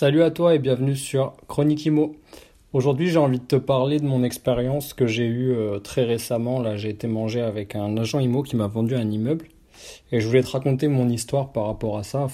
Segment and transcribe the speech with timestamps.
[0.00, 2.14] Salut à toi et bienvenue sur Chronique Imo.
[2.72, 6.60] Aujourd'hui, j'ai envie de te parler de mon expérience que j'ai eue euh, très récemment.
[6.60, 9.48] Là, j'ai été manger avec un agent IMO qui m'a vendu un immeuble
[10.12, 12.28] et je voulais te raconter mon histoire par rapport à ça.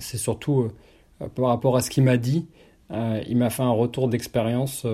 [0.00, 0.68] C'est surtout
[1.22, 2.46] euh, par rapport à ce qu'il m'a dit.
[2.90, 4.86] Euh, il m'a fait un retour d'expérience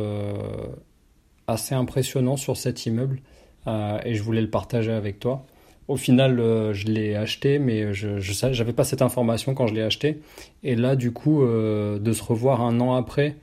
[1.48, 3.22] assez impressionnant sur cet immeuble
[3.66, 5.44] et je voulais le partager avec toi.
[5.86, 9.82] Au final, euh, je l'ai acheté, mais je n'avais pas cette information quand je l'ai
[9.82, 10.20] acheté.
[10.62, 13.36] Et là, du coup, euh, de se revoir un an après,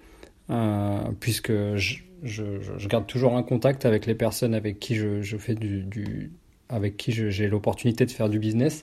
[0.49, 6.32] euh, puisque je, garde toujours un contact avec les personnes avec qui je, fais du,
[6.70, 8.82] avec qui j'ai l'opportunité de faire du business.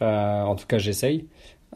[0.00, 1.26] en tout cas, j'essaye.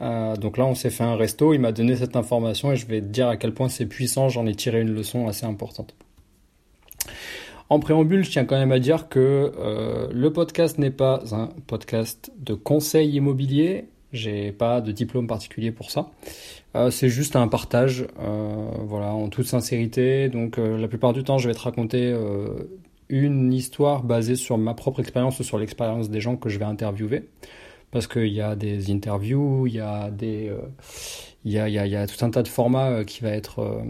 [0.00, 1.54] donc là, on s'est fait un resto.
[1.54, 4.28] Il m'a donné cette information et je vais te dire à quel point c'est puissant.
[4.28, 5.94] J'en ai tiré une leçon assez importante.
[7.70, 11.50] En préambule, je tiens quand même à dire que euh, le podcast n'est pas un
[11.68, 13.84] podcast de conseil immobilier.
[14.12, 16.10] J'ai pas de diplôme particulier pour ça.
[16.74, 20.28] Euh, c'est juste un partage, euh, voilà, en toute sincérité.
[20.28, 22.12] Donc, la plupart du temps, je vais te raconter
[23.08, 26.64] une histoire basée sur ma propre expérience ou sur l'expérience des gens que je vais
[26.64, 27.28] interviewer.
[27.92, 30.10] Parce qu'il y a des interviews, il y a
[31.44, 33.80] y a tout un tas de formats qui va être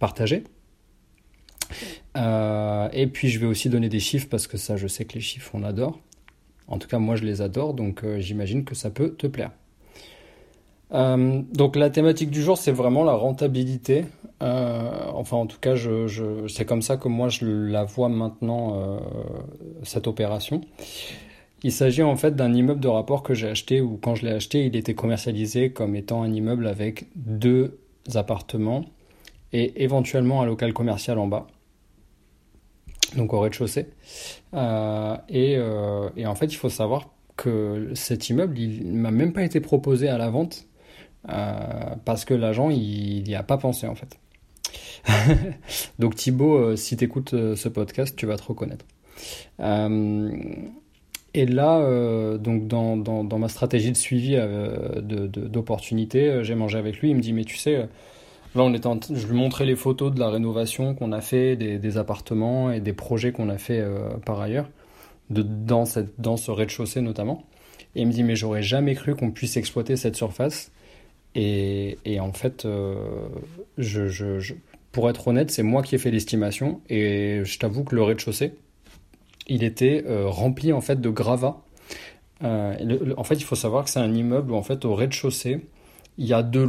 [0.00, 0.42] partagé.
[2.18, 5.14] Euh, et puis je vais aussi donner des chiffres parce que ça, je sais que
[5.14, 5.98] les chiffres, on adore.
[6.66, 9.52] En tout cas, moi, je les adore, donc euh, j'imagine que ça peut te plaire.
[10.92, 14.04] Euh, donc la thématique du jour, c'est vraiment la rentabilité.
[14.40, 19.00] enfin, en tout cas, je, c'est comme ça que moi je la vois maintenant
[19.82, 20.60] cette opération.
[21.64, 24.32] Il s'agit en fait d'un immeuble de rapport que j'ai acheté ou quand je l'ai
[24.32, 27.80] acheté, il était commercialisé comme étant un immeuble avec deux
[28.14, 28.84] appartements
[29.52, 31.48] et éventuellement un local commercial en bas
[33.16, 33.86] donc au rez-de-chaussée.
[34.54, 39.44] Euh, euh, et, en fait, il faut savoir que cet immeuble, il m'a même pas
[39.44, 40.66] été proposé à la vente
[41.28, 41.52] euh,
[42.04, 44.18] parce que l'agent, il n'y a pas pensé en fait.
[45.98, 48.84] donc Thibaut, si tu écoutes ce podcast, tu vas te reconnaître.
[51.34, 54.36] et là, donc dans, dans, ma stratégie de suivi
[55.00, 57.10] d'opportunité, j'ai mangé avec lui.
[57.10, 57.88] Il me dit, mais tu sais,
[58.54, 61.98] Là, on était je lui montrais les photos de la rénovation qu'on a fait, des,
[61.98, 64.68] appartements et des projets qu'on a fait euh, par ailleurs,
[65.30, 67.44] de, dans, cette, dans ce rez-de-chaussée notamment.
[67.94, 70.70] Et il me dit, mais j'aurais jamais cru qu'on puisse exploiter cette surface.
[71.34, 73.28] Et, en fait, euh,
[74.92, 76.80] pour être honnête, c'est moi qui ai fait l'estimation.
[76.88, 78.54] Et je t'avoue que le rez-de-chaussée,
[79.46, 81.62] il était euh, rempli en fait de gravats.
[82.42, 85.60] en fait, il faut savoir que c'est un immeuble où en fait au rez-de-chaussée,
[86.16, 86.64] il y a deux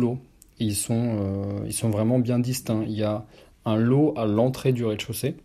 [0.60, 2.84] ils sont, euh, ils sont vraiment bien distincts.
[2.86, 3.26] Il y a
[3.66, 5.36] un lot à l'entrée du rez-de-chaussée,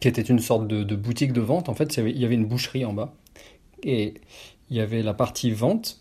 [0.00, 1.68] qui était une sorte de, boutique de vente.
[1.68, 3.14] En fait, il y, avait, une boucherie en bas.
[3.82, 4.14] Et
[4.70, 6.00] il y avait la partie vente,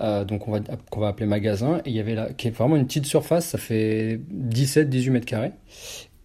[0.00, 0.44] euh, donc
[0.90, 3.46] qu'on va appeler magasin, et il y avait là, qui est vraiment une petite surface,
[3.46, 5.52] ça fait 17-18 mètres carrés.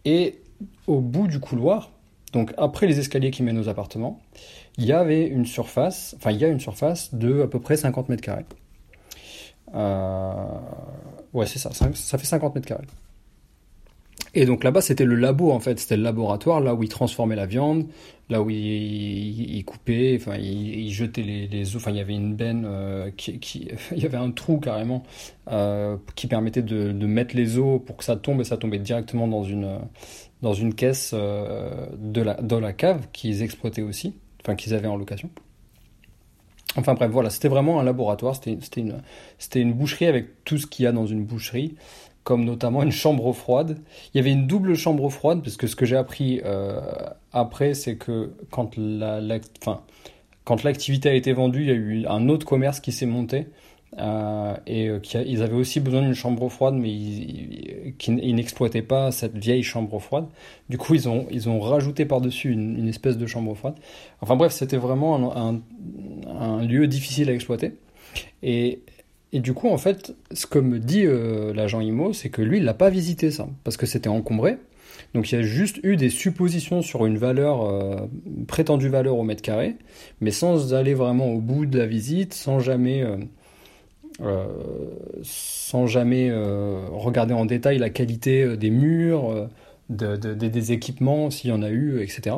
[0.05, 0.39] Et
[0.87, 1.91] au bout du couloir,
[2.33, 4.19] donc après les escaliers qui mènent aux appartements,
[4.77, 7.77] il y avait une surface, enfin il y a une surface de à peu près
[7.77, 8.45] 50 mètres carrés.
[9.75, 10.33] Euh,
[11.33, 12.85] ouais, c'est ça, ça fait 50 mètres carrés.
[14.35, 17.35] Et donc là-bas, c'était le labo en fait, c'était le laboratoire, là où ils transformaient
[17.35, 17.87] la viande,
[18.29, 22.63] là où ils, coupaient, enfin ils, jetaient les, os, enfin il y avait une benne,
[22.67, 23.39] euh, qui,
[23.91, 25.03] il y avait un trou carrément
[25.51, 29.27] euh, qui permettait de, mettre les os pour que ça tombe et ça tombait directement
[29.27, 29.79] dans une,
[30.43, 34.13] dans une caisse de, la, dans la cave qu'ils exploitaient aussi,
[34.43, 35.31] enfin qu'ils avaient en location.
[36.75, 39.01] Enfin bref, voilà, c'était vraiment un laboratoire, c'était une,
[39.55, 41.75] une boucherie avec tout ce qu'il y a dans une boucherie,
[42.23, 43.79] comme notamment une chambre froide.
[44.13, 46.79] Il y avait une double chambre froide, parce que ce que j'ai appris euh,
[47.33, 49.19] après, c'est que quand la,
[50.43, 53.47] quand l'activité a été vendue, il y a eu un autre commerce qui s'est monté
[53.97, 59.35] euh, et euh, ils avaient aussi besoin d'une chambre froide, mais ils, n'exploitaient pas cette
[59.37, 60.25] vieille chambre froide.
[60.69, 63.75] Du coup, ils ont, ils ont rajouté par-dessus une, espèce de chambre froide.
[64.21, 67.73] Enfin bref, c'était vraiment un, lieu difficile à exploiter.
[68.43, 68.81] Et,
[69.33, 72.57] et, du coup, en fait, ce que me dit euh, l'agent IMO, c'est que lui,
[72.57, 74.57] il l'a pas visité ça, parce que c'était encombré.
[75.13, 78.07] Donc il y a juste eu des suppositions sur une valeur,
[78.47, 79.77] prétendue valeur au mètre carré,
[80.19, 83.03] mais sans aller vraiment au bout de la visite, sans jamais
[85.23, 86.31] sans jamais
[86.91, 89.49] regarder en détail la qualité des murs,
[89.89, 92.37] des équipements, s'il y en a eu, etc.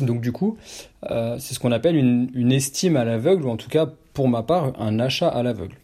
[0.00, 0.56] Donc du coup,
[1.02, 4.42] c'est ce qu'on appelle une, une estime à l'aveugle, ou en tout cas, pour ma
[4.42, 5.76] part, un achat à l'aveugle.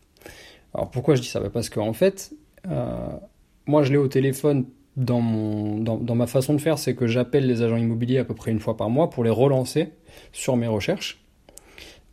[0.75, 1.41] Alors pourquoi je dis ça?
[1.41, 2.33] Bah, Parce qu'en fait,
[3.67, 4.67] moi je l'ai au téléphone
[4.97, 8.35] dans, mon, dans, ma façon de faire, c'est que j'appelle les agents immobiliers à peu
[8.35, 9.91] près une fois par mois pour les relancer
[10.33, 11.22] sur mes recherches.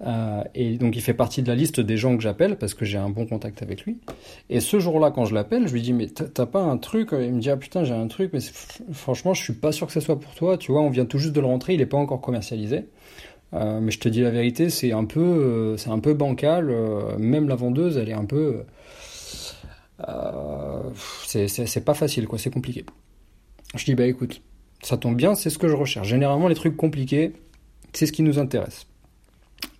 [0.08, 2.86] Euh, et donc il fait partie de la liste des gens que j'appelle parce que
[2.86, 3.98] j'ai un bon contact avec lui.
[4.50, 7.10] Et ce jour-là, quand je l'appelle, je lui dis mais t'as pas un truc?
[7.12, 8.40] Il me dit ah putain j'ai un truc, mais
[8.92, 10.58] franchement je suis pas sûr que ce soit pour toi.
[10.58, 12.86] Tu vois, on vient tout juste de le rentrer, il est pas encore commercialisé.
[13.54, 16.74] Euh, mais je te dis la vérité, c'est un peu, euh, c'est un peu bancal.
[17.18, 18.64] même la vendeuse, elle est un peu
[21.26, 22.86] c'est pas facile, quoi, c'est compliqué.
[23.76, 24.42] Je dis, bah écoute,
[24.82, 26.08] ça tombe bien, c'est ce que je recherche.
[26.08, 27.34] Généralement, les trucs compliqués,
[27.94, 28.88] c'est ce qui nous intéresse.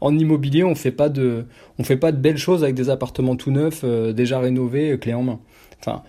[0.00, 1.46] En, immobilier, on fait pas de,
[1.78, 5.14] on fait pas de belles choses avec des appartements tout neufs, euh, déjà rénovés, clés
[5.14, 5.40] en main.
[5.80, 6.02] Enfin,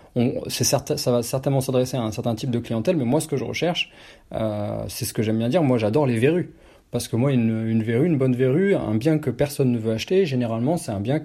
[0.47, 3.27] c'est certain, ça va certainement s'adresser à un certain type de clientèle, mais moi, ce
[3.27, 3.91] que je recherche,
[4.33, 5.63] euh, c'est ce que j'aime bien dire.
[5.63, 6.53] Moi, j'adore les verrues.
[6.91, 10.27] Parce que moi, une, verrue, une bonne verrue, un bien que personne ne veut acheter,
[10.27, 11.19] généralement, c'est un bien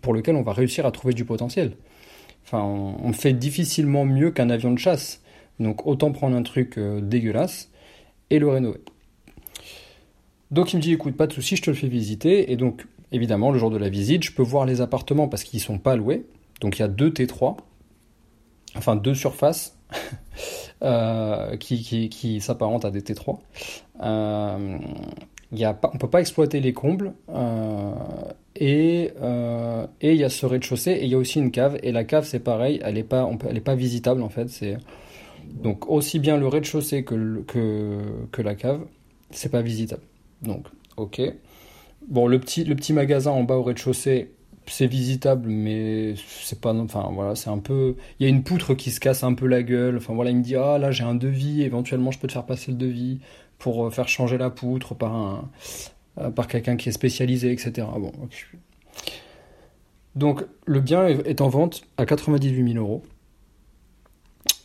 [0.00, 1.74] pour lequel on va réussir à trouver du potentiel.
[2.44, 5.22] Enfin, on, fait difficilement mieux qu'un avion de chasse.
[5.60, 7.70] Donc, autant prendre un truc euh, dégueulasse
[8.30, 8.80] et le rénover.
[10.52, 12.52] Donc, il me dit, écoute, pas de souci, je te le fais visiter.
[12.52, 15.58] Et donc, évidemment, le jour de la visite, je peux voir les appartements parce qu'ils
[15.58, 16.26] ne sont pas loués.
[16.60, 17.56] Donc, il y a deux T3,
[18.76, 19.76] enfin deux surfaces.
[20.82, 23.38] Euh, qui, qui, qui s'apparentent à des T3.
[24.02, 24.78] Euh,
[25.52, 27.92] y a pas, on peut pas exploiter les combles euh,
[28.56, 29.12] et
[30.02, 32.24] il y a ce rez-de-chaussée et il y a aussi une cave et la cave
[32.24, 33.30] c'est pareil elle est pas
[33.64, 34.76] pas visitable en fait c'est
[35.62, 38.00] donc aussi bien le rez-de-chaussée que, que
[38.32, 38.80] que la cave
[39.30, 40.02] c'est pas visitable
[40.42, 40.66] donc
[40.96, 41.20] ok
[42.08, 44.32] bon le petit magasin en bas au rez-de-chaussée
[44.66, 46.72] c'est visitable, mais c'est pas.
[46.72, 47.96] Enfin voilà, c'est un peu.
[48.18, 49.96] Il y a une poutre qui se casse un peu la gueule.
[49.96, 52.46] Enfin voilà, il me dit ah là j'ai un devis, éventuellement je peux te faire
[52.46, 53.20] passer le devis
[53.58, 55.44] pour euh, faire changer la poutre par
[56.18, 57.86] euh, par quelqu'un qui est spécialisé, etc.
[57.98, 58.12] Bon.
[60.14, 63.02] Donc le bien est en vente à 98 000 euros.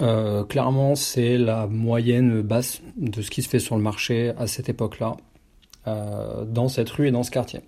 [0.02, 4.46] Euh, clairement, c'est la moyenne basse de ce qui se fait sur le marché à
[4.46, 5.18] cette époque-là,
[5.86, 7.62] dans cette rue et dans ce quartier.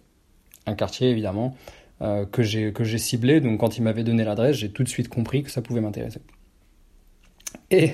[0.66, 1.56] Un quartier évidemment
[2.02, 3.42] euh, que j'ai ciblé.
[3.42, 6.22] Donc quand il m'avait donné l'adresse, j'ai tout de suite compris que ça pouvait m'intéresser.
[7.72, 7.94] Et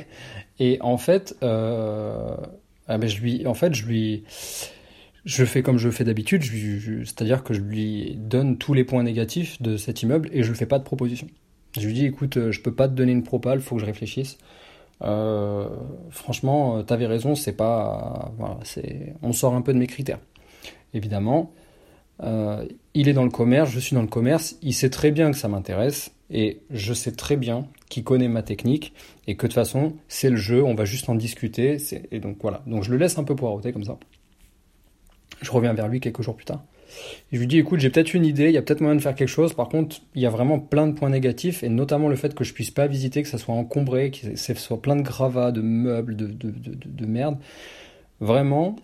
[0.60, 2.36] et en fait, euh,
[2.88, 4.24] ah ben je lui, en fait, je lui,
[5.26, 9.62] je fais comme je fais d'habitude, c'est-à-dire que je lui donne tous les points négatifs
[9.62, 11.28] de cet immeuble et je ne fais pas de proposition.
[11.78, 13.86] Je lui dis, écoute, euh, je peux pas te donner une propale, faut que je
[13.86, 14.38] réfléchisse.
[15.02, 15.68] Euh,
[16.10, 18.60] franchement, t'avais raison, c'est pas, voilà,
[19.22, 20.20] on sort un peu de mes critères.
[20.94, 21.52] Évidemment,
[22.24, 25.32] euh, il est dans le commerce, je suis dans le commerce, il sait très bien
[25.32, 28.94] que ça m'intéresse et je sais très bien qu'il connaît ma technique
[29.28, 31.78] et que de toute façon c'est le jeu, on va juste en discuter
[32.12, 32.64] et donc voilà.
[32.66, 33.98] Donc je le laisse un peu poireauter comme ça.
[35.42, 36.64] Je reviens vers lui quelques jours plus tard.
[37.32, 39.16] Je lui dis écoute j'ai peut-être une idée, il y a peut-être moyen de faire
[39.16, 39.54] quelque chose.
[39.54, 42.44] Par contre il y a vraiment plein de points négatifs et notamment le fait que
[42.44, 45.62] je puisse pas visiter, que ça soit encombré, que ce soit plein de gravats, de
[45.62, 47.38] meubles, de, de, de merde.
[48.22, 48.78] Vraiment,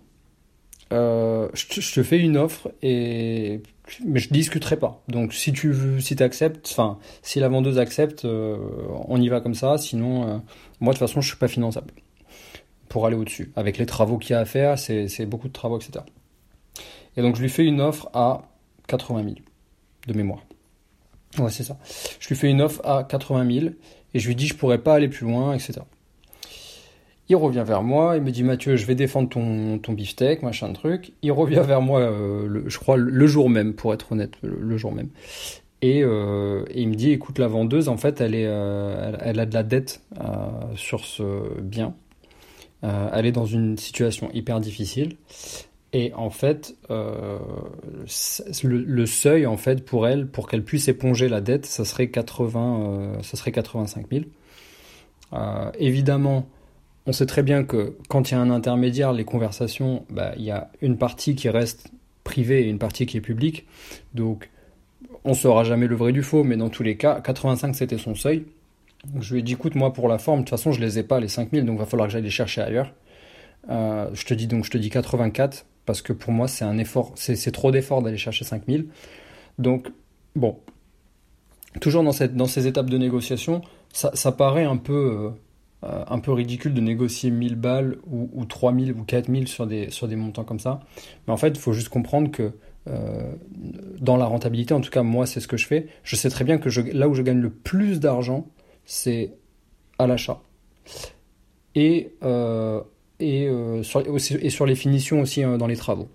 [0.92, 3.62] euh, je, te, fais une offre et
[4.06, 5.02] mais je discuterai pas.
[5.08, 8.58] Donc si tu veux, si acceptes, enfin si la vendeuse accepte, euh,
[9.08, 9.78] on y va comme ça.
[9.78, 10.38] Sinon, euh,
[10.80, 11.94] moi de toute façon, je suis pas finançable
[12.90, 13.52] pour aller au-dessus.
[13.56, 16.04] Avec les travaux qu'il y a à faire, c'est beaucoup de travaux, etc.
[17.18, 18.44] Et donc je lui fais une offre à
[18.88, 19.36] 80 000
[20.08, 20.44] de mémoire.
[21.38, 21.78] Ouais, c'est ça.
[22.20, 23.66] Je lui fais une offre à 80 000
[24.14, 25.82] et je lui dis je pourrais pas aller plus loin, etc.
[27.32, 30.68] Il revient vers moi, il me dit Mathieu, je vais défendre ton, ton beefsteak, machin
[30.68, 31.14] de truc.
[31.22, 34.92] Il revient vers moi, euh, je crois, le jour même, pour être honnête, le, jour
[34.92, 35.08] même.
[35.82, 39.46] Euh, et, il me dit écoute, la vendeuse, en fait, elle, est, euh, elle, a
[39.46, 40.02] de la dette
[40.76, 41.96] sur ce bien.
[42.82, 45.16] elle est dans une situation hyper difficile.
[45.94, 51.66] Et en fait, le, seuil, en fait, pour elle, pour qu'elle puisse éponger la dette,
[51.66, 54.24] ça serait, 80, ça serait 85 000.
[55.78, 56.48] évidemment,
[57.08, 60.44] on sait très bien que quand il y a un intermédiaire, les conversations, bah, il
[60.44, 61.92] y a une partie qui reste
[62.24, 63.66] privée et une partie qui est publique.
[64.14, 64.50] Donc,
[65.24, 68.16] on saura jamais le vrai du faux, mais dans tous les cas, 85 c'était son
[68.16, 68.46] seuil.
[69.20, 71.04] Je lui ai dit, écoute, moi pour la forme, de toute façon, je les ai
[71.04, 72.94] pas, les 5000, donc il va falloir que j'aille les chercher ailleurs.
[73.70, 76.78] Euh, je te dis donc, je te dis 84, parce que pour moi, c'est un
[76.78, 78.88] effort, c'est trop d'effort d'aller chercher 5000.
[79.60, 79.88] Donc,
[80.36, 80.58] bon,
[81.80, 83.62] toujours dans, cette, dans ces étapes de négociation,
[83.92, 84.94] ça, paraît un peu.
[84.94, 85.30] Euh,
[85.84, 89.90] euh, un peu ridicule de négocier 1000 balles ou, ou 3000 ou 4000 sur des,
[89.90, 90.82] sur des montants comme ça.
[91.26, 92.52] Mais en fait, il faut juste comprendre que
[94.00, 96.44] dans la rentabilité, en tout cas moi c'est ce que je fais, je sais très
[96.44, 98.48] bien que là où je gagne le plus d'argent,
[98.86, 99.34] c'est
[100.00, 100.42] à l'achat.
[101.76, 102.14] Et,
[103.22, 103.50] et,
[103.84, 106.10] sur, et sur les finitions aussi dans les travaux.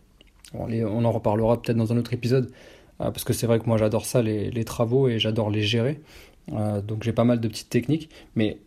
[0.54, 2.50] on en reparlera peut-être dans un autre épisode,
[2.98, 6.00] parce que c'est vrai que moi j'adore ça, les, travaux, et j'adore les gérer.
[6.48, 8.58] donc j'ai pas mal de petites techniques, mais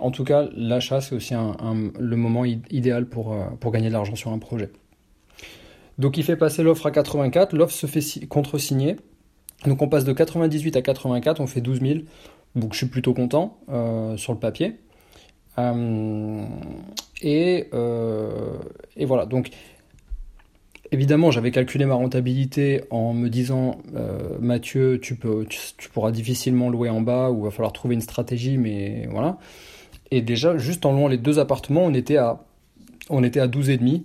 [0.00, 4.32] en tout cas, l'achat, c'est aussi le moment idéal pour, euh, gagner de l'argent sur
[4.32, 4.70] un projet.
[5.98, 8.96] Donc il fait passer l'offre à 84, l'offre se fait contre-signer.
[9.66, 11.98] Donc on passe de 98 à 84, on fait 12 000.
[12.54, 14.76] Donc je suis plutôt content euh, sur le papier.
[15.58, 16.44] Euh,
[17.20, 17.68] et,
[18.96, 19.50] et, voilà, donc
[20.90, 27.02] Évidemment, j'avais calculé ma rentabilité en me disant euh, Mathieu, tu, pourras difficilement louer en
[27.02, 29.38] bas ou va falloir trouver une stratégie, mais voilà.
[30.10, 32.42] Et déjà, juste en louant les deux appartements, on était à,
[33.10, 34.04] on était à 12,5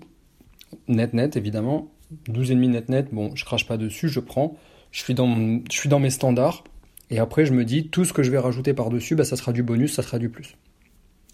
[0.89, 1.87] net net évidemment.
[2.27, 4.57] 12,5 net net, bon, je crache pas dessus, je prends.
[4.91, 6.65] Je suis, dans suis dans mes standards.
[7.09, 9.53] Et après, je me dis, tout ce que je vais rajouter par-dessus, bah, ça sera
[9.53, 10.55] du bonus, ça sera du plus.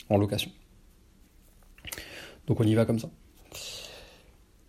[0.10, 0.52] En location.
[2.48, 3.10] Donc on y va comme ça.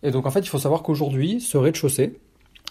[0.03, 2.19] Et donc en fait, il faut savoir qu'aujourd'hui, ce rez-de-chaussée,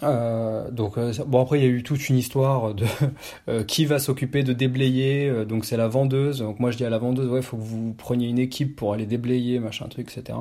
[0.03, 2.87] euh, donc euh, bon après il y a eu toute une histoire de
[3.49, 6.91] euh, qui va s'occuper de déblayer donc c'est la vendeuse donc moi je dis à
[6.91, 10.39] la vendeuse ouais faut que vous preniez une équipe pour aller déblayer machin truc etc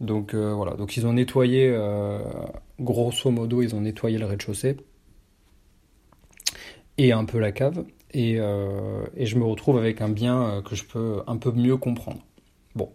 [0.00, 1.72] donc voilà donc ils ont nettoyé
[2.80, 4.76] grosso modo ils ont nettoyé le rez-de-chaussée
[6.96, 10.84] et un peu la cave et, et je me retrouve avec un bien que je
[10.84, 12.20] peux un peu mieux comprendre
[12.74, 12.90] bon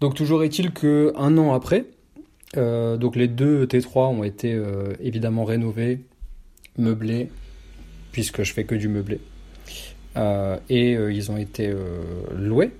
[0.00, 1.86] donc toujours est-il que un an après,
[2.56, 6.00] euh, donc les deux T3 ont été euh, évidemment rénovés,
[6.76, 7.30] meublés,
[8.12, 9.20] puisque je fais que du meublé,
[10.16, 11.72] euh, et ils ont été
[12.34, 12.72] loués.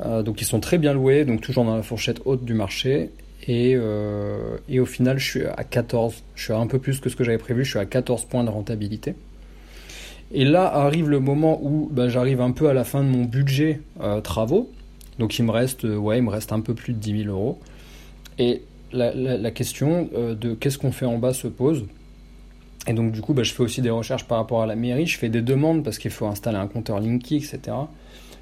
[0.00, 3.10] donc ils sont très bien loués, donc toujours dans la fourchette haute du marché.
[3.46, 3.76] Et,
[4.68, 6.22] et, au final, je suis à 14.
[6.34, 7.64] Je suis à un peu plus que ce que j'avais prévu.
[7.64, 9.14] Je suis à 14 points de rentabilité.
[10.32, 13.24] Et là arrive le moment où ben, j'arrive un peu à la fin de mon
[13.24, 13.80] budget
[14.22, 14.70] travaux.
[15.18, 17.34] Donc il me reste, euh, ouais, il me reste un peu plus de 10 000
[17.34, 17.58] euros.
[18.38, 21.84] Et la, question euh, de qu'est-ce qu'on fait en bas se pose.
[22.86, 25.06] Et donc du coup, bah, je fais aussi des recherches par rapport à la mairie.
[25.06, 27.60] Je fais des demandes parce qu'il faut installer un compteur Linky, etc.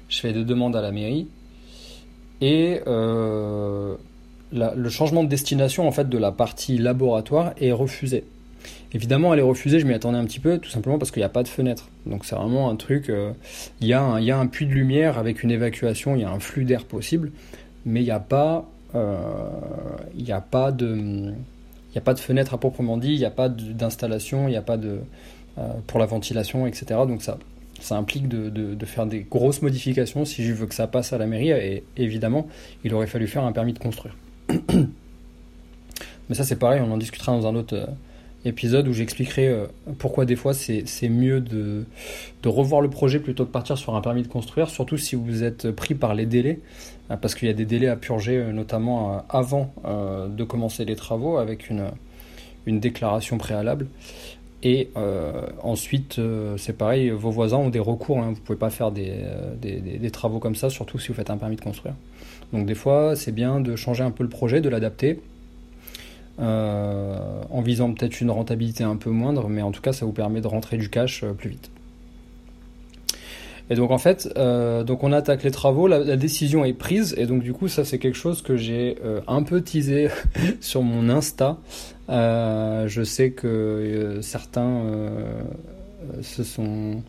[0.07, 1.27] Je fais des demandes à la mairie.
[2.39, 2.79] Et
[4.51, 8.23] le changement de destination en fait de la partie laboratoire est refusé.
[8.93, 11.25] Évidemment, elle est refusée, je m'y attendais un petit peu, tout simplement parce qu'il n'y
[11.25, 11.89] a pas de fenêtre.
[12.05, 13.31] Donc c'est vraiment un truc, euh,
[13.81, 16.63] il y, a un, puits de lumière avec une évacuation, il y a un flux
[16.63, 17.31] d'air possible,
[17.85, 19.47] mais il n'y a pas, euh,
[20.29, 21.33] a pas de...
[22.17, 24.99] Fenêtre à proprement dit, il n'y a pas d'installation, il n'y a pas de...
[25.57, 26.85] Euh, pour la ventilation, etc.
[27.07, 27.37] Donc ça,
[27.89, 31.49] implique de, faire des grosses modifications si je veux que ça passe à la mairie.
[31.49, 32.47] Et évidemment,
[32.83, 34.15] il aurait fallu faire un permis de construire.
[34.49, 37.87] Mais ça, c'est pareil, on en discutera dans un autre,
[38.47, 39.65] épisode où j'expliquerai euh,
[39.99, 41.85] pourquoi des fois c'est mieux de,
[42.43, 45.43] de, revoir le projet plutôt que partir sur un permis de construire, surtout si vous
[45.43, 46.59] êtes pris par les délais,
[47.11, 50.95] euh, parce qu'il y a des délais à purger, euh, notamment avant de commencer les
[50.95, 51.87] travaux, avec une,
[52.65, 53.87] une déclaration préalable.
[54.63, 54.89] Et
[55.61, 56.19] ensuite,
[56.57, 59.13] c'est pareil, vos voisins ont des recours, hein, vous ne pouvez pas faire des,
[59.61, 61.93] des, travaux comme ça, surtout si vous faites un permis de construire.
[62.53, 65.19] Donc des fois, c'est bien de changer un peu le projet, de l'adapter,
[66.39, 70.11] euh, en visant peut-être une rentabilité un peu moindre, mais en tout cas ça vous
[70.11, 71.71] permet de rentrer du cash euh, plus vite.
[73.71, 77.25] Et donc en fait, euh, donc on attaque les travaux, la, décision est prise, et
[77.25, 80.09] donc du coup ça c'est quelque chose que j'ai un peu teasé
[80.61, 81.57] sur mon Insta.
[82.07, 84.83] je sais que certains
[86.21, 87.01] se sont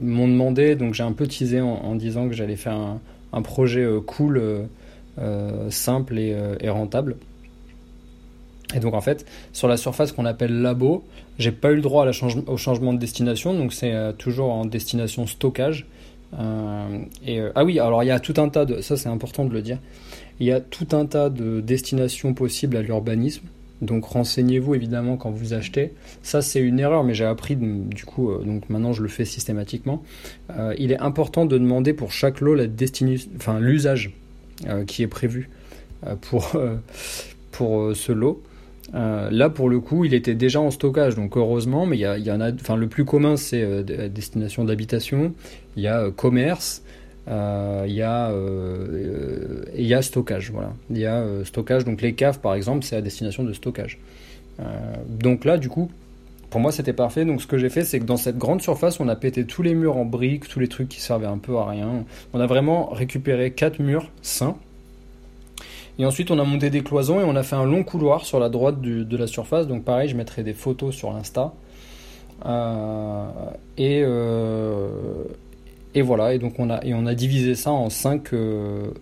[0.00, 3.00] m'ont demandé, donc j'ai un peu teasé en, disant que j'allais faire un,
[3.40, 4.68] projet cool,
[5.70, 7.16] simple et rentable.
[8.74, 11.04] Et donc en fait, sur la surface qu'on appelle labo,
[11.38, 15.26] j'ai pas eu le droit au changement de destination, donc c'est euh, toujours en destination
[15.26, 15.86] stockage.
[16.38, 19.08] Euh, et, euh, ah oui, alors il y a tout un tas de, ça c'est
[19.08, 19.78] important de le dire,
[20.40, 23.46] il y a tout un tas de destinations possibles à l'urbanisme.
[23.82, 25.92] Donc renseignez-vous évidemment quand vous achetez.
[26.22, 30.02] Ça c'est une erreur, mais j'ai appris du coup, donc maintenant je le fais systématiquement.
[30.78, 34.12] il est important de demander pour chaque lot la destination, enfin l'usage
[34.86, 35.50] qui est prévu
[36.20, 36.56] pour
[37.52, 38.42] ce lot.
[38.94, 42.30] Euh, là, pour le coup, il était déjà en stockage, donc heureusement, mais il y,
[42.30, 42.52] en a.
[42.52, 45.34] Enfin, le plus commun, c'est euh, destination d'habitation.
[45.76, 46.82] Il y a euh, commerce.
[47.28, 48.32] Il y a
[49.74, 50.50] il y a stockage.
[50.50, 50.72] Voilà.
[50.90, 51.84] Il y a stockage.
[51.84, 53.98] Donc les caves, par exemple, c'est la destination de stockage.
[55.08, 55.90] donc là, du coup,
[56.52, 57.24] pour moi, c'était parfait.
[57.24, 59.62] Donc ce que j'ai fait, c'est que dans cette grande surface, on a pété tous
[59.62, 62.04] les murs en briques, tous les trucs qui servaient un peu à rien.
[62.34, 64.56] On a vraiment récupéré quatre murs sains
[65.98, 68.38] Et ensuite, on a monté des cloisons et on a fait un long couloir sur
[68.38, 69.66] la droite de la surface.
[69.66, 71.54] Donc pareil, je mettrai des photos sur l'Insta.
[72.44, 73.24] Euh,
[73.78, 75.24] et, euh,
[75.94, 78.30] et voilà, et donc on a, et on a divisé ça en 5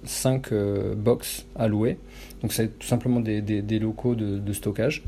[0.04, 0.52] cinq,
[0.96, 1.98] box à louer.
[2.42, 5.02] Donc c'est tout simplement des, des, locaux de, stockage.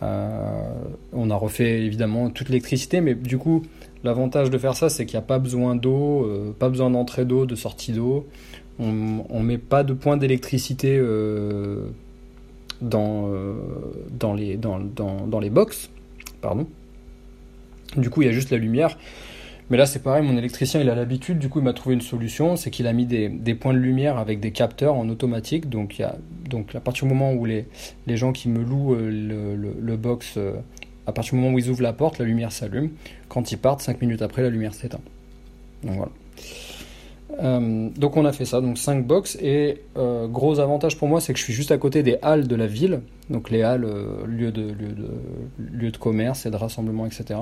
[0.00, 3.62] on a refait évidemment toute l'électricité, mais du coup,
[4.04, 7.24] L'avantage de faire ça, c'est qu'il n'y a pas besoin d'eau, euh, pas besoin d'entrée
[7.24, 8.26] d'eau, de sortie d'eau.
[8.78, 11.86] On ne met pas de point d'électricité euh,
[12.82, 13.54] dans, euh,
[14.10, 15.88] dans, les, dans, dans, dans, les box.
[16.42, 16.66] Pardon.
[17.96, 18.98] Du coup, il y a juste la lumière.
[19.70, 22.02] Mais là, c'est pareil, mon électricien, il a l'habitude, du coup, il m'a trouvé une
[22.02, 25.68] solution, c'est qu'il a mis des, points de lumière avec des capteurs en automatique.
[25.70, 26.16] Donc, y a,
[26.48, 27.66] donc à partir du moment où les,
[28.08, 30.38] gens qui me louent le, le, le box
[31.06, 32.90] à partir du moment où ils ouvrent la porte, la lumière s'allume.
[33.28, 35.00] Quand ils partent, 5 minutes après, la lumière s'éteint.
[35.82, 36.10] Voilà.
[37.42, 41.20] Euh, donc on a fait ça, donc 5 box et euh, gros avantage pour moi
[41.20, 43.84] c'est que je suis juste à côté des halles de la ville, donc les halles,
[43.84, 44.94] euh, lieux, de, lieux,
[45.58, 47.40] de, de commerce et de rassemblement, etc.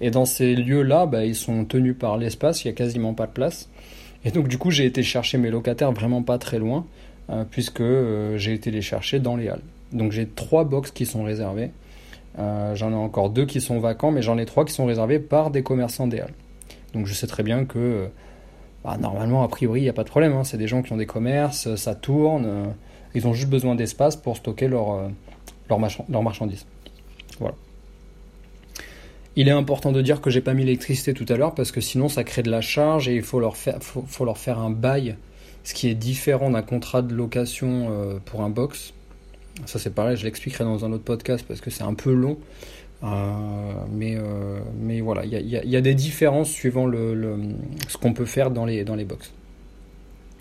[0.00, 3.26] Et dans ces lieux-là, bah, ils sont tenus par l'espace, il n'y a quasiment pas
[3.26, 3.68] de place.
[4.24, 6.86] Et donc du coup j'ai été chercher mes locataires vraiment pas très loin,
[7.50, 7.82] puisque
[8.36, 9.62] j'ai été les chercher dans les halles.
[9.92, 11.70] Donc j'ai 3 box qui sont réservées
[12.38, 15.18] euh, j'en ai encore deux qui sont vacants, mais j'en ai trois qui sont réservés
[15.18, 16.34] par des commerçants des halles.
[16.94, 18.06] Donc je sais très bien que euh,
[18.84, 20.32] bah, normalement, a priori, il n'y a pas de problème.
[20.32, 20.44] Hein.
[20.44, 22.46] C'est des gens qui ont des commerces, ça tourne.
[22.46, 22.64] Euh,
[23.14, 25.10] ils ont juste besoin d'espace pour stocker leur,
[25.68, 26.66] leur, marchandises.
[27.38, 27.54] Voilà.
[29.36, 31.80] Il est important de dire que j'ai pas mis l'électricité tout à l'heure parce que
[31.80, 34.70] sinon ça crée de la charge et il faut leur faire, faut leur faire un
[34.70, 35.16] bail,
[35.62, 38.94] ce qui est différent d'un contrat de location pour un box.
[39.66, 42.38] Ça c'est pareil, je l'expliquerai dans un autre podcast parce que c'est un peu long.
[43.04, 47.36] Euh, mais, euh, mais voilà, il y, a, des différences suivant le,
[47.88, 49.32] ce qu'on peut faire dans les, dans les box.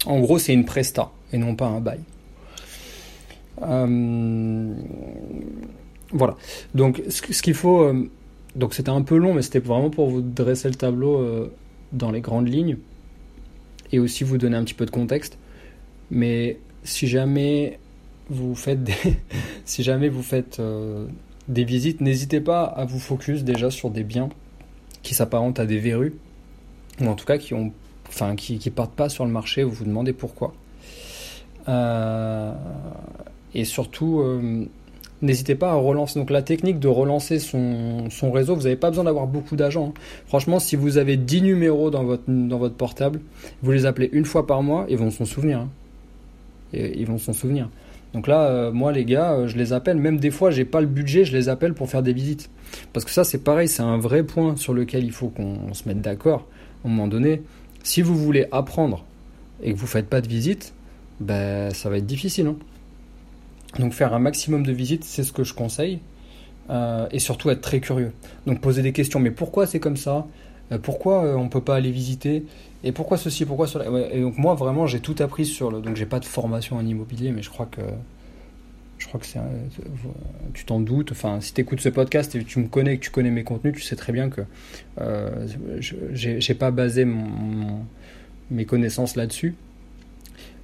[0.05, 1.99] En gros, c'est une presta et non pas un bail.
[3.63, 4.73] Euh,
[6.11, 6.37] voilà.
[6.75, 7.91] Donc, ce, qu'il faut.
[8.55, 11.49] donc, c'était un peu long, mais c'était vraiment pour vous dresser le tableau
[11.93, 12.77] dans les grandes lignes
[13.91, 15.39] et aussi vous donner un petit peu de contexte.
[16.11, 17.79] Mais si jamais
[18.29, 18.93] vous faites des,
[19.65, 20.61] si jamais vous faites
[21.51, 24.29] des visites, n'hésitez pas à vous focus déjà sur des biens
[25.03, 26.15] qui s'apparentent à des verrues,
[26.99, 27.71] ou en tout cas qui ont,
[28.07, 29.63] enfin, qui, partent pas sur le marché.
[29.63, 30.53] Vous vous demandez pourquoi.
[31.67, 32.53] Euh,
[33.53, 34.65] et surtout, euh,
[35.21, 36.19] n'hésitez pas à relancer.
[36.19, 39.93] Donc la technique de relancer son, réseau, vous n'avez pas besoin d'avoir beaucoup d'agents.
[39.95, 40.01] Hein.
[40.27, 43.21] Franchement, si vous avez 10 numéros dans votre, portable,
[43.61, 45.59] vous les appelez une fois par mois, ils vont s'en souvenir.
[45.59, 45.69] Hein.
[46.73, 47.69] Ils vont s'en souvenir.
[48.13, 49.97] Donc là, euh, moi, les gars, euh, je les appelle.
[49.97, 52.49] Même des fois, j'ai pas le budget, je les appelle pour faire des visites.
[52.93, 55.87] Parce que ça, c'est pareil, c'est un vrai point sur lequel il faut qu'on se
[55.87, 56.47] mette d'accord.
[56.83, 57.41] À un moment donné,
[57.83, 59.05] si vous voulez apprendre
[59.63, 60.73] et que vous faites pas de visite,
[61.19, 62.47] ben, ça va être difficile.
[62.47, 62.55] Hein.
[63.79, 65.99] Donc faire un maximum de visites, c'est ce que je conseille.
[66.69, 68.11] Euh, et surtout être très curieux.
[68.45, 69.19] Donc poser des questions.
[69.19, 70.25] Mais pourquoi c'est comme ça?
[70.79, 72.45] Pourquoi on peut pas aller visiter
[72.83, 75.81] et pourquoi ceci, pourquoi cela Et donc moi vraiment j'ai tout appris sur le.
[75.81, 77.81] Donc j'ai pas de formation en immobilier, mais je crois que
[78.97, 79.39] je crois que c'est.
[80.53, 81.11] Tu t'en doutes.
[81.11, 83.75] Enfin, si tu écoutes ce podcast et tu me connais, que tu connais mes contenus,
[83.75, 84.41] tu sais très bien que
[84.99, 85.47] euh,
[85.79, 87.05] j'ai pas basé
[88.49, 89.55] mes connaissances là-dessus.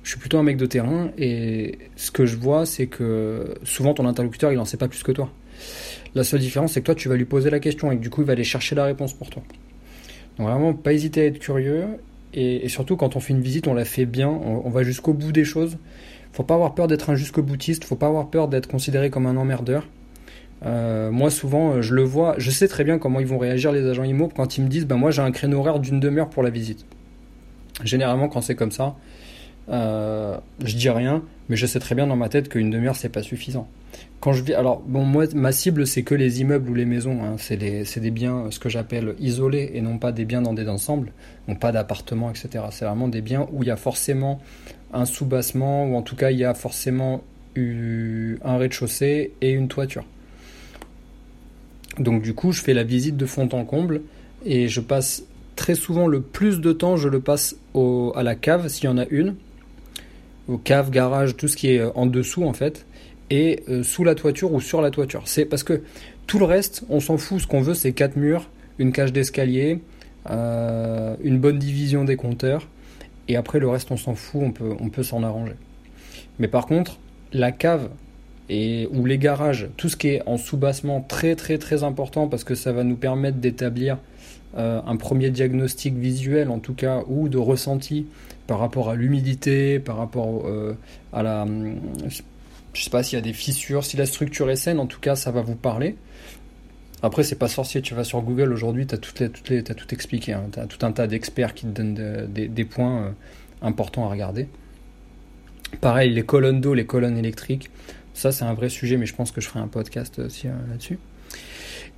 [0.03, 3.93] Je suis plutôt un mec de terrain et ce que je vois, c'est que souvent
[3.93, 5.29] ton interlocuteur il en sait pas plus que toi.
[6.15, 8.21] La seule différence, c'est que toi tu vas lui poser la question et du coup
[8.21, 9.43] il va aller chercher la réponse pour toi.
[10.39, 11.85] Vraiment, pas hésiter à être curieux.
[12.33, 15.31] Et, surtout, quand on fait une visite, on la fait bien, on, va jusqu'au bout
[15.31, 15.77] des choses.
[16.33, 19.25] Faut pas avoir peur d'être un jusqu'au boutiste, faut pas avoir peur d'être considéré comme
[19.25, 19.87] un emmerdeur.
[20.65, 23.71] Euh, moi, souvent, euh, je le vois, je sais très bien comment ils vont réagir
[23.71, 26.29] les agents immo quand ils me disent, ben moi j'ai un créneau horaire d'une demi-heure
[26.29, 26.85] pour la visite.
[27.83, 28.95] Généralement, quand c'est comme ça,
[29.69, 33.09] euh, je dis rien, mais je sais très bien dans ma tête qu'une demi-heure c'est
[33.09, 33.67] pas suffisant.
[34.19, 37.23] Quand je vis, alors bon, moi ma cible c'est que les immeubles ou les maisons,
[37.23, 37.35] hein.
[37.37, 41.11] c'est des biens, ce que j'appelle isolés et non pas des biens dans des ensembles,
[41.47, 42.65] donc pas d'appartements, etc.
[42.71, 44.41] C'est vraiment des biens où il y a forcément
[44.91, 47.23] un sous-bassement ou en tout cas il y a forcément
[47.55, 50.05] un rez-de-chaussée et une toiture.
[51.99, 54.01] Donc du coup, je fais la visite de fond en comble
[54.45, 55.23] et je passe
[55.55, 57.55] très souvent le plus de temps, je le passe
[58.15, 59.35] à la cave s'il y en a une
[60.47, 62.85] au cave, garage, tout ce qui est en dessous en fait,
[63.29, 65.23] et euh, sous la toiture ou sur la toiture.
[65.25, 65.81] C'est parce que
[66.25, 67.41] tout le reste, on s'en fout.
[67.41, 69.79] Ce qu'on veut, c'est quatre murs, une cage d'escalier,
[70.29, 72.67] euh, une bonne division des compteurs,
[73.27, 74.41] et après le reste, on s'en fout.
[74.43, 75.55] On peut, on peut s'en arranger.
[76.39, 76.99] Mais par contre,
[77.33, 77.89] la cave
[78.49, 82.45] et ou les garages, tout ce qui est en sous-bassement, très très très important parce
[82.45, 83.97] que ça va nous permettre d'établir
[84.55, 88.07] un premier diagnostic visuel en tout cas ou de ressenti
[88.47, 90.45] par rapport à l'humidité, par rapport
[91.11, 91.45] à la,
[92.77, 94.99] je sais pas s'il y a des fissures, si la structure est saine, en tout
[94.99, 95.95] cas, ça va vous parler.
[97.01, 99.63] Après, c'est pas sorcier, tu vas sur Google aujourd'hui, tu as, toutes les, toutes les,
[99.63, 100.33] tout expliqué.
[100.33, 100.45] Hein.
[100.51, 103.09] Tu as tout un tas d'experts qui te donnent des points euh,
[103.61, 104.47] importants à regarder.
[105.81, 107.69] Pareil, les colonnes d'eau, les colonnes électriques,
[108.13, 110.51] ça c'est un vrai sujet, mais je pense que je ferai un podcast aussi euh,
[110.69, 110.97] là-dessus.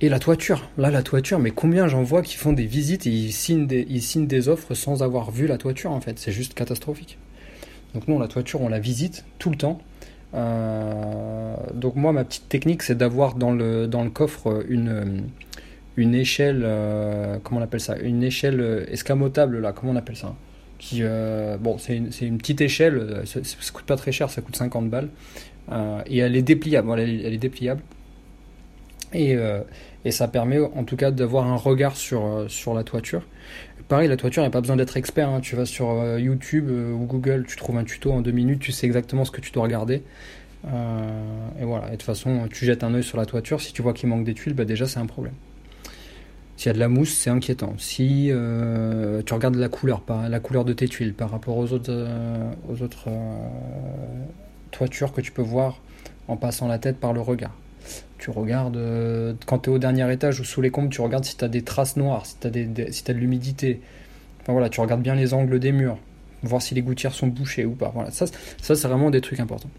[0.00, 3.10] Et la toiture, là la toiture, mais combien j'en vois qui font des visites et
[3.10, 6.32] ils signent des, ils signent des offres sans avoir vu la toiture en fait, c'est
[6.32, 7.18] juste catastrophique.
[7.94, 9.80] Donc non, la toiture, on la visite tout le temps.
[10.34, 15.24] Euh, donc moi, ma petite technique, c'est d'avoir dans le, dans le coffre une,
[15.96, 17.96] une échelle, euh, comment on appelle ça?
[17.96, 20.34] Une échelle escamotable, là, comment on appelle ça?
[20.78, 24.40] Qui, euh, bon, c'est une, une, petite échelle, ça, ça, coûte pas très cher, ça
[24.40, 25.08] coûte 50 balles,
[26.06, 27.82] et elle est dépliable, elle, elle est dépliable,
[29.12, 29.36] et,
[30.04, 33.22] et, ça permet en tout cas d'avoir un regard sur, sur la toiture.
[33.90, 35.28] Pareil, la toiture, il n'y a pas besoin d'être expert.
[35.28, 35.40] Hein.
[35.40, 38.60] Tu vas sur euh, YouTube euh, ou Google, tu trouves un tuto en deux minutes,
[38.60, 40.04] tu sais exactement ce que tu dois regarder.
[40.72, 41.88] Euh, et voilà.
[41.88, 43.60] Et de toute façon, tu jettes un œil sur la toiture.
[43.60, 45.34] Si tu vois qu'il manque des tuiles, bah déjà, c'est un problème.
[46.56, 47.74] S'il y a de la mousse, c'est inquiétant.
[47.78, 48.30] Si
[49.26, 51.90] tu regardes la couleur, de tes tuiles par rapport aux autres
[54.70, 55.80] toitures que tu peux voir
[56.28, 57.56] en passant la tête par le regard.
[58.20, 61.24] Tu regardes, euh, quand tu es au dernier étage ou sous les combles, tu regardes
[61.24, 63.80] si tu as des traces noires, si tu as, des, de l'humidité.
[64.42, 65.96] Enfin voilà, tu regardes bien les angles des murs,
[66.42, 67.90] voir si les gouttières sont bouchées ou pas.
[67.94, 68.26] Voilà, ça,
[68.60, 69.70] c'est vraiment des trucs importants.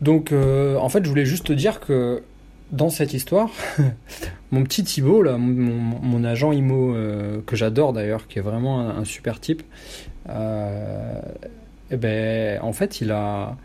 [0.00, 2.22] Donc, euh, en fait, je voulais juste te dire que
[2.72, 3.50] dans cette histoire,
[4.52, 9.04] mon petit Thibaut, là, mon, agent IMO, euh, que j'adore d'ailleurs, qui est vraiment un,
[9.04, 9.62] super type,
[10.28, 13.56] eh ben, en fait, il a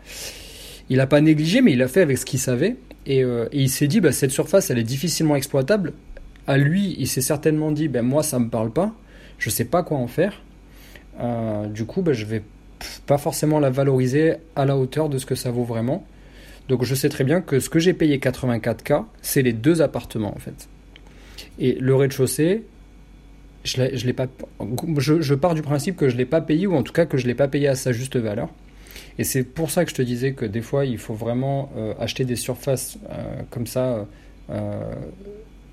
[0.92, 2.76] il n'a pas négligé, mais il a fait avec ce qu'il savait.
[3.06, 5.94] Et, euh, il s'est dit, bah, cette surface, elle est difficilement exploitable.
[6.46, 8.94] À lui, il s'est certainement dit, ben moi, ça me parle pas.
[9.38, 10.42] Je sais pas quoi en faire.
[11.18, 12.42] Euh, du coup, ben, je vais
[13.06, 16.06] pas forcément la valoriser à la hauteur de ce que ça vaut vraiment.
[16.68, 20.34] Donc, je sais très bien que ce que j'ai payé 84K, c'est les deux appartements
[20.36, 20.68] en fait.
[21.58, 22.66] Et le rez-de-chaussée,
[23.64, 24.26] je, l'ai pas,
[24.98, 27.16] je, je, pars du principe que je l'ai pas payé, ou en tout cas que
[27.16, 28.50] je l'ai pas payé à sa juste valeur.
[29.18, 31.94] Et c'est pour ça que je te disais que des fois, il faut vraiment euh,
[32.00, 34.06] acheter des surfaces euh, comme ça,
[34.50, 34.94] euh,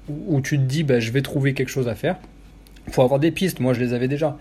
[0.09, 2.17] où tu te dis, bah, je vais trouver quelque chose à faire.
[2.87, 4.37] Il faut avoir des pistes, moi je les avais déjà.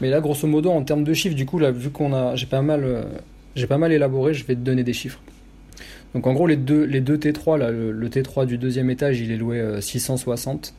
[0.00, 2.46] Mais là, grosso modo, en termes de chiffres, du coup, là, vu qu'on a, j'ai
[2.46, 3.06] pas mal,
[3.54, 5.20] j'ai pas mal élaboré, je vais te donner des chiffres.
[6.14, 9.30] Donc en gros, les deux, les deux T3, là, le, T3 du deuxième étage, il
[9.32, 10.74] est loué 660.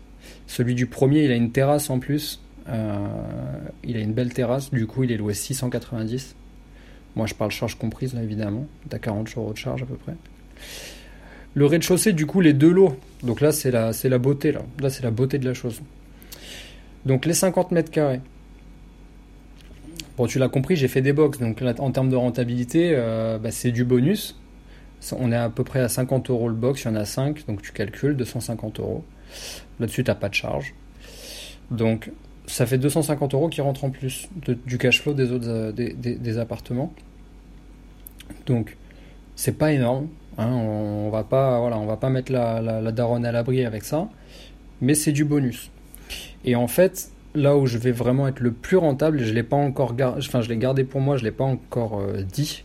[0.45, 2.39] Celui du premier, il a une terrasse en plus.
[2.67, 6.35] il a une belle terrasse, du coup, il est loué 690.
[7.17, 8.67] Moi, je parle charge comprise, là, évidemment.
[8.89, 10.13] T'as 40 euros de charge à peu près.
[11.55, 12.95] Le rez-de-chaussée, du coup, les deux lots.
[13.23, 14.61] Donc là, c'est la, c'est la beauté, là.
[14.79, 15.81] Là, c'est la beauté de la chose.
[17.07, 18.21] Donc les 50 mètres carrés.
[20.15, 21.39] Bon, tu l'as compris, j'ai fait des box.
[21.39, 24.39] Donc là, en termes de rentabilité, euh, bah, c'est du bonus.
[25.11, 27.47] On est à peu près à 50 euros le box, il y en a 5,
[27.47, 29.03] donc tu calcules 250 euros.
[29.79, 30.75] Là-dessus, tu n'as pas de charge.
[31.71, 32.11] Donc,
[32.47, 34.29] ça fait 250 euros qui rentrent en plus
[34.65, 36.93] du cash flow des autres euh, des, appartements.
[38.45, 38.77] Donc,
[39.35, 40.07] c'est pas énorme.
[40.37, 43.83] Hein, on, va pas, voilà, on va pas mettre la, la, daronne à l'abri avec
[43.83, 44.07] ça,
[44.81, 45.71] mais c'est du bonus.
[46.45, 49.57] Et en fait, là où je vais vraiment être le plus rentable, je l'ai pas
[49.57, 52.63] encore, enfin, je l'ai gardé pour moi, je l'ai pas encore euh, dit.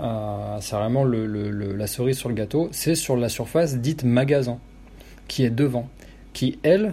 [0.00, 1.26] Euh, c'est vraiment le,
[1.72, 2.68] la cerise sur le gâteau.
[2.72, 4.58] C'est sur la surface dite magasin,
[5.28, 5.88] qui est devant,
[6.32, 6.92] qui elle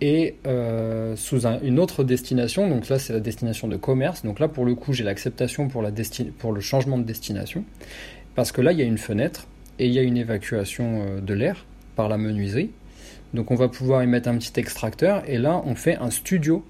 [0.00, 2.68] et euh, sous une autre destination.
[2.68, 4.22] Donc là, c'est la destination de commerce.
[4.24, 5.84] Donc là, pour le coup, j'ai l'acceptation pour,
[6.38, 7.64] pour le changement de destination.
[8.34, 9.46] Parce que là, il y a une fenêtre
[9.78, 11.64] et il y a une évacuation euh, de l'air
[11.96, 12.70] par la menuiserie.
[13.32, 15.22] Donc on va pouvoir y mettre un petit extracteur.
[15.28, 16.64] Et là, on fait un studio.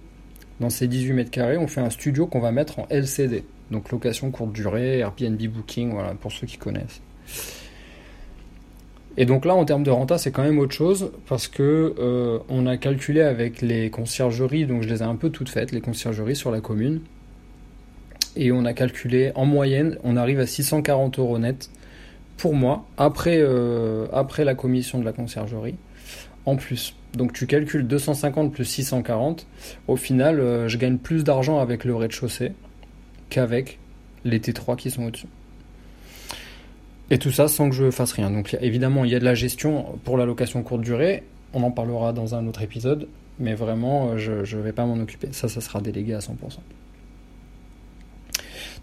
[0.61, 3.45] Dans ces 18 mètres carrés, on fait un studio qu'on va mettre en LCD.
[3.71, 7.01] Donc location courte durée, Airbnb Booking, voilà, pour ceux qui connaissent.
[9.17, 12.39] Et donc là, en termes de renta, c'est quand même autre chose parce que euh,
[12.49, 15.81] on a calculé avec les conciergeries, donc je les ai un peu toutes faites, les
[15.81, 17.01] conciergeries sur la commune,
[18.37, 21.71] et on a calculé en moyenne, on arrive à 640 euros net
[22.37, 25.77] pour moi après euh, après la commission de la conciergerie
[26.47, 26.95] en plus.
[27.13, 29.47] Donc tu calcules 250 plus 640,
[29.87, 32.53] au final, euh, je gagne plus d'argent avec le rez-de-chaussée
[33.31, 33.79] qu'avec
[34.25, 35.29] les T3 qui sont au-dessus.
[37.11, 38.31] Et tout ça sans que je fasse rien.
[38.31, 41.23] Donc évidemment, il y a de la gestion pour la location courte durée.
[41.53, 43.09] On en parlera dans un autre épisode.
[43.39, 45.29] Mais vraiment, euh, je ne vais pas m'en occuper.
[45.33, 46.33] Ça, ça sera délégué à 100%.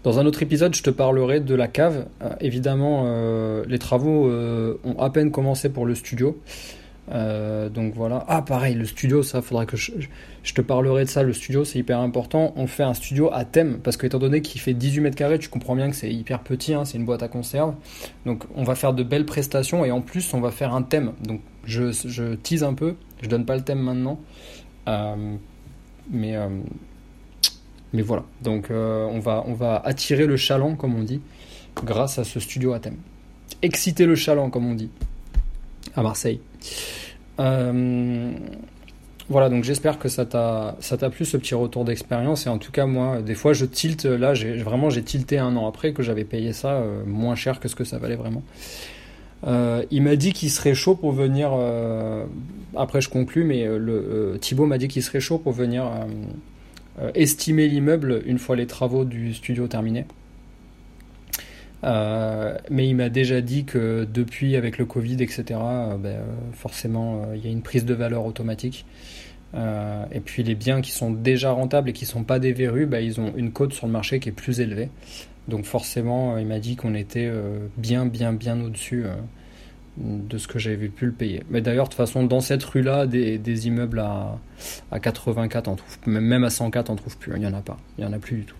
[0.04, 2.06] Dans un autre épisode, je te parlerai de la cave.
[2.22, 4.30] Euh, évidemment, euh, les travaux
[4.84, 6.40] ont à peine commencé pour le studio.
[7.12, 8.24] Euh, donc voilà.
[8.28, 9.92] Ah, pareil, le studio, ça, faudra que je,
[10.54, 11.22] te parlerai de ça.
[11.22, 12.52] Le studio, c'est hyper important.
[12.56, 15.38] On fait un studio à thème parce que, étant donné qu'il fait 18 mètres carrés,
[15.38, 17.74] tu comprends bien que c'est hyper petit, hein, c'est une boîte à conserve.
[18.24, 21.12] Donc, on va faire de belles prestations et en plus, on va faire un thème.
[21.22, 22.96] Donc, je, tease un peu.
[23.20, 24.18] Je donne pas le thème maintenant.
[24.88, 25.36] Euh,
[26.10, 26.48] mais, euh,
[27.92, 28.24] mais voilà.
[28.42, 31.20] Donc, on, va, on va attirer le chaland, comme on dit,
[31.84, 32.96] grâce à ce studio à thème.
[33.60, 34.90] Exciter le chaland, comme on dit,
[35.94, 36.40] à Marseille.
[37.42, 38.32] Euh,
[39.28, 42.86] voilà, donc j'espère que ça t'a plu ce petit retour d'expérience et en tout cas
[42.86, 46.52] moi des fois je tilte là vraiment j'ai tilté un an après que j'avais payé
[46.52, 48.42] ça euh, moins cher que ce que ça valait vraiment.
[49.46, 51.52] Euh, il m'a dit qu'il serait chaud pour venir.
[52.76, 55.84] après je conclus mais le Thibaut m'a dit qu'il serait chaud pour venir
[57.14, 60.04] estimer l'immeuble une fois les travaux du studio terminés.
[61.84, 66.22] Euh, mais il m'a déjà dit que depuis, avec le Covid, etc., euh, ben, euh,
[66.52, 68.86] forcément, il y a une prise de valeur automatique.
[69.54, 72.86] et puis les biens qui sont déjà rentables et qui ne sont pas des verrues,
[72.86, 74.88] ben, ils ont une cote sur le marché qui est plus élevée.
[75.48, 77.30] Donc forcément, il m'a dit qu'on était
[77.76, 79.04] bien, bien, bien au-dessus
[79.98, 81.42] de ce que j'avais pu le payer.
[81.50, 84.38] Mais d'ailleurs, de toute façon, dans cette rue-là, des, immeubles à,
[84.90, 87.32] à 84, on trouve, même à 104, on trouve plus.
[87.34, 87.78] Il n'y en a pas.
[87.98, 88.56] Il n'y en a plus du tout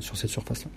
[0.00, 0.70] sur cette surface-là.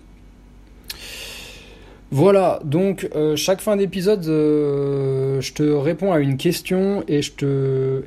[2.14, 7.32] Voilà, donc euh, chaque fin d'épisode, euh, je te réponds à une question et je
[7.32, 8.04] te,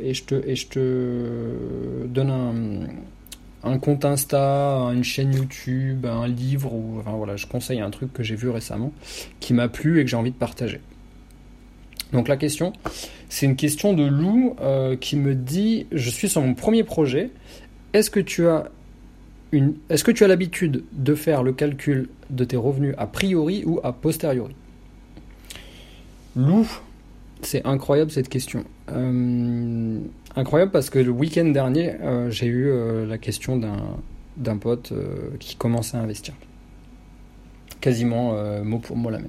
[2.06, 2.86] donne
[3.62, 8.22] un, compte Insta, une chaîne YouTube, un livre, enfin voilà, je conseille un truc que
[8.22, 8.92] j'ai vu récemment
[9.40, 10.80] qui m'a plu et que j'ai envie de partager.
[12.12, 12.74] Donc la question,
[13.30, 17.30] c'est une question de Lou euh, qui me dit, je suis sur mon premier projet,
[17.94, 18.68] est-ce que tu as
[19.88, 23.80] est-ce que tu as l'habitude de faire le calcul de tes revenus a priori ou
[23.82, 24.54] a posteriori?
[26.36, 26.66] Lou,
[27.42, 28.64] c'est incroyable cette question.
[28.90, 29.98] Euh,
[30.36, 33.56] incroyable parce que le week-end dernier, euh, j'ai eu euh, la question
[34.36, 34.92] d'un pote
[35.38, 36.34] qui commençait à investir.
[37.80, 39.28] Quasiment mot pour mot la même.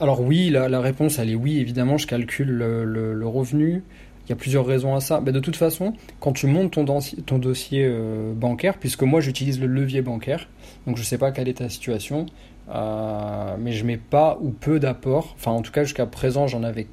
[0.00, 3.82] alors oui, la, réponse elle est oui, évidemment, je calcule le revenu.
[4.26, 5.20] Il y a plusieurs raisons à ça.
[5.24, 9.66] Mais de toute façon, quand tu montes ton, dossier euh, bancaire, puisque moi j'utilise le
[9.66, 10.48] levier bancaire,
[10.86, 12.26] donc je ne sais pas quelle est ta situation,
[12.72, 15.34] euh, mais je mets pas ou peu d'apports.
[15.36, 16.86] Enfin, en tout cas, jusqu'à présent, j'en avais,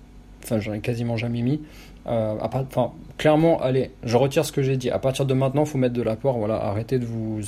[0.43, 1.61] enfin, j'en ai quasiment jamais mis.
[2.07, 4.89] Euh, enfin, clairement, allez, je retire ce que j'ai dit.
[4.89, 6.39] À partir de maintenant, faut mettre de l'apport.
[6.39, 7.41] Voilà, arrêtez de vous,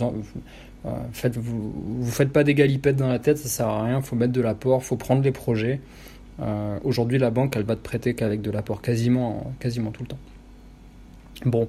[1.11, 4.01] faites, vous, vous faites pas des galipettes dans la tête, ça sert à rien.
[4.01, 5.79] Faut mettre de l'apport, faut prendre les projets.
[6.41, 10.19] Euh, aujourd'hui, la banque, elle va te prêter qu'avec de l'apport quasiment, tout le temps.
[11.45, 11.67] Bon,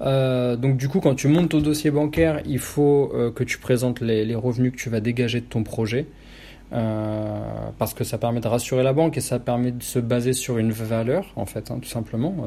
[0.00, 3.58] euh, donc du coup, quand tu montes ton dossier bancaire, il faut euh, que tu
[3.58, 6.06] présentes les, revenus que tu vas dégager de ton projet,
[6.70, 10.58] parce que ça permet de rassurer la banque et ça permet de se baser sur
[10.58, 12.46] une valeur, en fait, hein, tout simplement,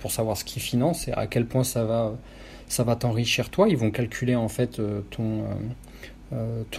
[0.00, 2.16] pour savoir ce qu'ils financent et à quel point ça va,
[2.66, 3.68] ça va t'enrichir toi.
[3.68, 5.44] Ils vont calculer en fait ton,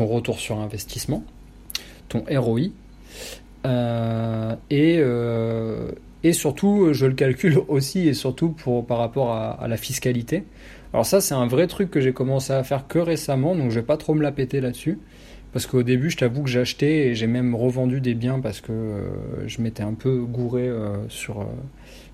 [0.05, 1.23] retour sur investissement,
[2.09, 2.71] ton ROI,
[3.65, 5.91] et, euh,
[6.23, 8.55] et surtout, je le calcule aussi et surtout
[8.87, 10.43] par rapport à, la fiscalité.
[10.93, 13.79] Alors ça, c'est un vrai truc que j'ai commencé à faire que récemment, donc je
[13.79, 14.99] vais pas trop me la péter là-dessus.
[15.51, 18.71] Parce qu'au début, je t'avoue que acheté et j'ai même revendu des biens parce que
[18.71, 20.67] euh, je m'étais un peu gouré
[21.09, 21.47] sur,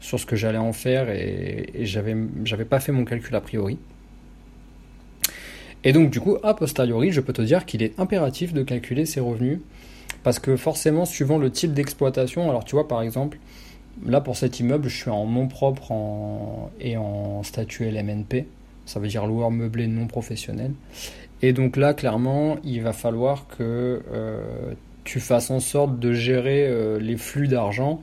[0.01, 3.41] sur ce que j'allais en faire et, et j'avais, j'avais pas fait mon calcul a
[3.41, 3.77] priori.
[5.85, 9.05] Et donc, du coup, a posteriori, je peux te dire qu'il est impératif de calculer
[9.05, 9.59] ses revenus
[10.23, 13.39] parce que forcément, suivant le type d'exploitation, alors tu vois par exemple,
[14.05, 15.93] là pour cet immeuble, je suis en nom propre
[16.79, 18.45] et en statut LMNP,
[18.86, 20.73] ça veut dire loueur meublé non professionnel.
[21.41, 26.67] Et donc là, clairement, il va falloir que euh, tu fasses en sorte de gérer
[26.67, 28.01] euh, les flux d'argent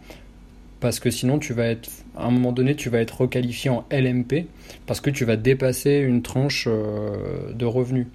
[0.81, 3.85] parce que sinon tu vas être à un moment donné tu vas être requalifié en
[3.91, 4.47] LMP
[4.87, 8.07] parce que tu vas dépasser une tranche euh, de revenus.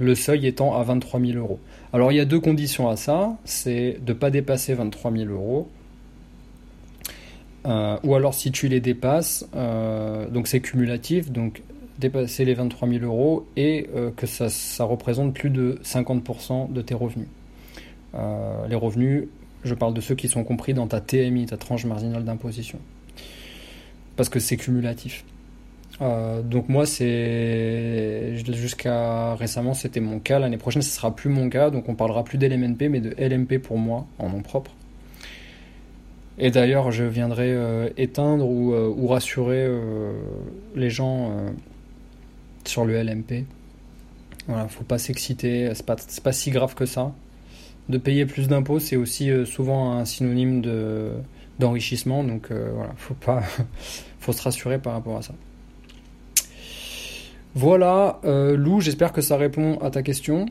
[0.00, 1.60] Le seuil étant à 23 000 euros.
[1.92, 5.30] Alors il y a deux conditions à ça, c'est de ne pas dépasser 23 000
[5.30, 5.68] euros,
[7.66, 11.62] euh, ou alors si tu les dépasses, euh, donc c'est cumulatif, donc
[11.98, 16.94] dépasser les 23 000 euros et que ça, ça, représente plus de 50% de tes
[16.94, 17.26] revenus.
[18.14, 19.24] les revenus,
[19.64, 22.78] je parle de ceux qui sont compris dans ta TMI, ta tranche marginale d'imposition,
[24.14, 25.24] parce que c'est cumulatif.
[26.00, 30.38] Euh, donc moi c'est jusqu'à récemment c'était mon cas.
[30.38, 31.70] L'année prochaine ce sera plus mon cas.
[31.70, 34.72] Donc on parlera plus d'LMNP mais de LMP pour moi en nom propre.
[36.38, 39.68] Et d'ailleurs je viendrai euh, éteindre ou, euh, rassurer
[40.76, 41.32] les gens
[42.64, 43.44] sur le LMP
[44.46, 45.70] voilà faut pas s'exciter.
[45.74, 47.12] C'est pas, pas si grave que ça.
[47.88, 51.12] De payer plus d'impôts, c'est aussi souvent un synonyme de
[51.58, 52.24] d'enrichissement.
[52.24, 53.42] Donc voilà, faut pas,
[54.32, 55.34] se rassurer par rapport à ça.
[57.54, 60.46] Voilà, Lou, j'espère que ça répond à ta question.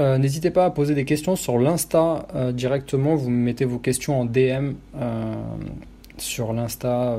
[0.00, 3.16] Euh, n'hésitez pas à poser des questions sur l'Insta euh, directement.
[3.16, 5.34] Vous mettez vos questions en DM euh,
[6.16, 7.16] sur l'Insta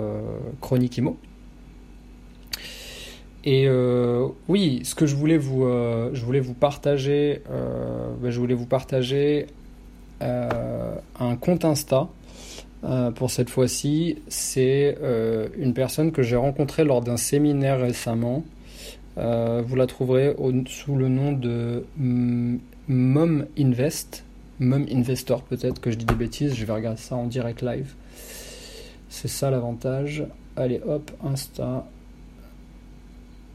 [0.61, 1.17] Chronique Imo.
[3.43, 3.67] Et
[4.47, 5.65] oui, ce que je voulais vous,
[6.59, 9.47] partager, ben, je voulais vous partager
[10.19, 12.09] un compte Insta.
[13.15, 14.97] Pour cette fois-ci, c'est
[15.57, 18.43] une personne que j'ai rencontrée lors d'un séminaire récemment.
[19.17, 20.35] vous la trouverez
[20.67, 21.85] sous le nom de
[22.87, 24.23] Mom Invest,
[24.59, 27.93] Mom Investor peut-être que je dis des bêtises, je vais regarder ça en direct live.
[29.09, 30.23] C'est ça l'avantage.
[30.55, 31.87] Allez hop, Insta,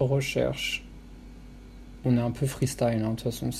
[0.00, 0.84] recherche.
[2.04, 3.10] On est un peu freestyle, hein.
[3.10, 3.50] de toute façon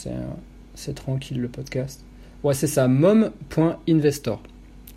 [0.75, 2.05] c'est tranquille le podcast.
[2.43, 4.43] Ouais c'est ça, mom.investor.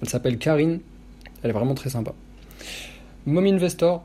[0.01, 0.79] Elle s'appelle Karine,
[1.43, 2.13] elle est vraiment très sympa.
[3.25, 4.03] Mom Investor,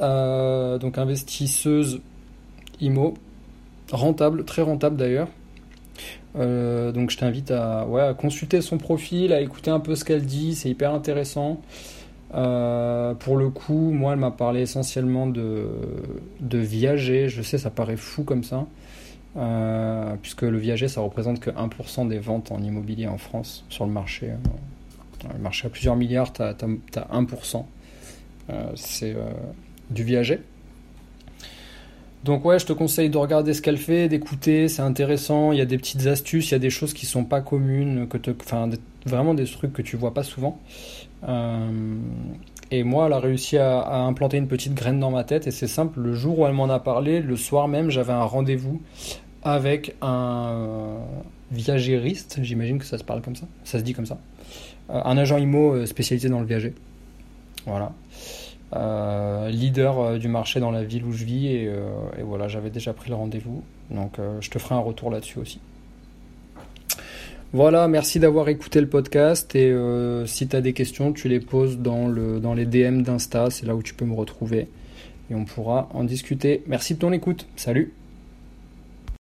[0.00, 2.00] euh, donc investisseuse
[2.80, 3.14] IMO,
[3.90, 5.28] rentable, très rentable d'ailleurs.
[6.36, 7.86] Euh, donc je t'invite à,
[8.18, 11.60] consulter son profil, à écouter un peu ce qu'elle dit, c'est hyper intéressant.
[12.34, 15.66] Euh, pour le coup, moi, elle m'a parlé essentiellement de,
[16.40, 17.28] de viager.
[17.28, 18.66] Je sais, ça paraît fou comme ça,
[20.22, 23.92] puisque le viager, ça représente que 1% des ventes en immobilier en France sur le
[23.92, 24.30] marché.
[25.32, 27.64] Le marché à plusieurs milliards, tu as, 1%.
[28.74, 29.16] c'est
[29.90, 30.40] du viager.
[32.24, 35.52] Donc ouais, je te conseille de regarder ce qu'elle fait, d'écouter, c'est intéressant.
[35.52, 38.08] Il y a des petites astuces, il y a des choses qui sont pas communes,
[38.08, 38.68] que enfin
[39.06, 40.58] vraiment des trucs que tu vois pas souvent.
[41.28, 41.96] Euh,
[42.70, 45.68] et moi, elle a réussi à, implanter une petite graine dans ma tête et c'est
[45.68, 46.00] simple.
[46.00, 48.82] Le jour où elle m'en a parlé, le soir même, j'avais un rendez-vous
[49.42, 50.96] avec un
[51.52, 52.40] viagériste.
[52.42, 54.18] J'imagine que ça se parle comme ça, ça se dit comme ça.
[54.90, 56.74] Euh, un agent IMO euh, spécialisé dans le viager.
[57.66, 57.92] Voilà.
[58.74, 61.72] Euh, leader du marché dans la ville où je vis et,
[62.22, 63.62] voilà j'avais déjà pris le rendez-vous.
[63.90, 65.58] Donc je te ferai un retour là-dessus aussi.
[67.54, 69.74] Voilà merci d'avoir écouté le podcast et
[70.26, 73.64] si tu as des questions tu les poses dans, le, dans les DM d'Insta c'est
[73.64, 74.68] là où tu peux me retrouver
[75.30, 76.62] et on pourra en discuter.
[76.66, 77.46] Merci de ton écoute.
[77.56, 77.94] Salut